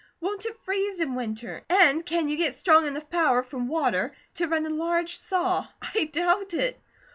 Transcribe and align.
Won't 0.19 0.47
it 0.47 0.57
freeze 0.57 0.99
in 0.99 1.13
winter? 1.13 1.61
and 1.69 2.03
can 2.03 2.27
you 2.27 2.35
get 2.35 2.55
strong 2.55 2.87
enough 2.87 3.07
power 3.11 3.43
from 3.43 3.67
water 3.67 4.15
to 4.33 4.47
run 4.47 4.65
a 4.65 4.69
large 4.71 5.15
saw? 5.15 5.67
I 5.93 6.05
doubt 6.05 6.55
it!" 6.55 6.81